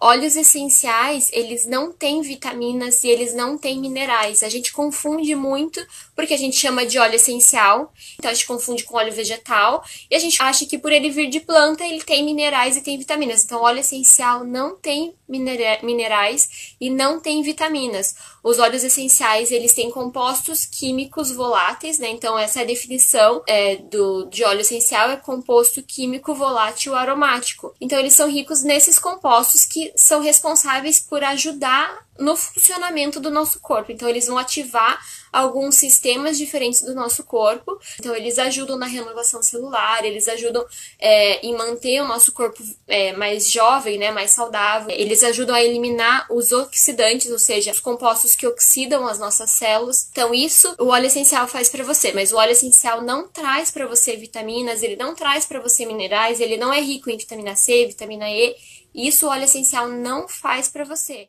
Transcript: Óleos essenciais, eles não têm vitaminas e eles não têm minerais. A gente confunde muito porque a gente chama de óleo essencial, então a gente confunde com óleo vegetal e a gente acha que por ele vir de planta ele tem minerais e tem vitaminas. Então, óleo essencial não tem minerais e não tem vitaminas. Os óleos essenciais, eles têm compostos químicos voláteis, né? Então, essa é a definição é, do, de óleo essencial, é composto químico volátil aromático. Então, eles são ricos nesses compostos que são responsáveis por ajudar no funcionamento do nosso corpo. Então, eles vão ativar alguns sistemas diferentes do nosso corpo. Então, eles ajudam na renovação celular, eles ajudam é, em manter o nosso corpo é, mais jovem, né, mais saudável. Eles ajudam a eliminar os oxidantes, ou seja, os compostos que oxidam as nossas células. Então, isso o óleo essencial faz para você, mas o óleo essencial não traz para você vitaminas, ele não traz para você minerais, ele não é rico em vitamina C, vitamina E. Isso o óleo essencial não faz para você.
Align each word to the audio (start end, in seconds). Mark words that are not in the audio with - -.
Óleos 0.00 0.36
essenciais, 0.36 1.28
eles 1.32 1.66
não 1.66 1.90
têm 1.90 2.22
vitaminas 2.22 3.02
e 3.02 3.08
eles 3.08 3.34
não 3.34 3.58
têm 3.58 3.80
minerais. 3.80 4.44
A 4.44 4.48
gente 4.48 4.72
confunde 4.72 5.34
muito 5.34 5.84
porque 6.14 6.34
a 6.34 6.36
gente 6.36 6.56
chama 6.56 6.86
de 6.86 7.00
óleo 7.00 7.16
essencial, 7.16 7.92
então 8.16 8.30
a 8.30 8.34
gente 8.34 8.46
confunde 8.46 8.84
com 8.84 8.96
óleo 8.96 9.12
vegetal 9.12 9.82
e 10.08 10.14
a 10.14 10.18
gente 10.20 10.40
acha 10.40 10.64
que 10.66 10.78
por 10.78 10.92
ele 10.92 11.10
vir 11.10 11.28
de 11.28 11.40
planta 11.40 11.84
ele 11.84 12.00
tem 12.00 12.24
minerais 12.24 12.76
e 12.76 12.80
tem 12.80 12.96
vitaminas. 12.96 13.44
Então, 13.44 13.60
óleo 13.60 13.80
essencial 13.80 14.44
não 14.44 14.76
tem 14.76 15.16
minerais 15.28 16.76
e 16.80 16.90
não 16.90 17.18
tem 17.18 17.42
vitaminas. 17.42 18.14
Os 18.42 18.58
óleos 18.58 18.84
essenciais, 18.84 19.50
eles 19.50 19.74
têm 19.74 19.90
compostos 19.90 20.64
químicos 20.64 21.30
voláteis, 21.30 21.98
né? 21.98 22.08
Então, 22.08 22.38
essa 22.38 22.60
é 22.60 22.62
a 22.62 22.66
definição 22.66 23.42
é, 23.46 23.76
do, 23.76 24.24
de 24.26 24.44
óleo 24.44 24.60
essencial, 24.60 25.10
é 25.10 25.16
composto 25.16 25.82
químico 25.82 26.34
volátil 26.34 26.94
aromático. 26.94 27.74
Então, 27.80 27.98
eles 27.98 28.14
são 28.14 28.30
ricos 28.30 28.62
nesses 28.62 28.98
compostos 28.98 29.64
que 29.64 29.87
são 29.96 30.20
responsáveis 30.20 31.00
por 31.00 31.22
ajudar 31.22 32.07
no 32.18 32.36
funcionamento 32.36 33.20
do 33.20 33.30
nosso 33.30 33.60
corpo. 33.60 33.92
Então, 33.92 34.08
eles 34.08 34.26
vão 34.26 34.38
ativar 34.38 34.98
alguns 35.32 35.76
sistemas 35.76 36.38
diferentes 36.38 36.82
do 36.82 36.94
nosso 36.94 37.24
corpo. 37.24 37.78
Então, 37.98 38.14
eles 38.14 38.38
ajudam 38.38 38.76
na 38.76 38.86
renovação 38.86 39.42
celular, 39.42 40.04
eles 40.04 40.28
ajudam 40.28 40.64
é, 40.98 41.46
em 41.46 41.56
manter 41.56 42.00
o 42.00 42.06
nosso 42.06 42.32
corpo 42.32 42.62
é, 42.86 43.12
mais 43.12 43.50
jovem, 43.50 43.98
né, 43.98 44.10
mais 44.10 44.30
saudável. 44.30 44.90
Eles 44.90 45.22
ajudam 45.22 45.54
a 45.54 45.62
eliminar 45.62 46.26
os 46.30 46.52
oxidantes, 46.52 47.30
ou 47.30 47.38
seja, 47.38 47.70
os 47.70 47.80
compostos 47.80 48.34
que 48.34 48.46
oxidam 48.46 49.06
as 49.06 49.18
nossas 49.18 49.50
células. 49.50 50.08
Então, 50.10 50.34
isso 50.34 50.74
o 50.78 50.88
óleo 50.88 51.06
essencial 51.06 51.46
faz 51.46 51.68
para 51.68 51.84
você, 51.84 52.12
mas 52.12 52.32
o 52.32 52.36
óleo 52.36 52.52
essencial 52.52 53.02
não 53.02 53.28
traz 53.28 53.70
para 53.70 53.86
você 53.86 54.16
vitaminas, 54.16 54.82
ele 54.82 54.96
não 54.96 55.14
traz 55.14 55.46
para 55.46 55.60
você 55.60 55.86
minerais, 55.86 56.40
ele 56.40 56.56
não 56.56 56.72
é 56.72 56.80
rico 56.80 57.10
em 57.10 57.16
vitamina 57.16 57.54
C, 57.54 57.86
vitamina 57.86 58.28
E. 58.30 58.56
Isso 58.94 59.26
o 59.26 59.30
óleo 59.30 59.44
essencial 59.44 59.88
não 59.88 60.26
faz 60.26 60.68
para 60.68 60.84
você. 60.84 61.28